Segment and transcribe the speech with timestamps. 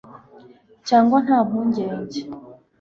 [0.87, 2.21] cyangwa, nta mpungenge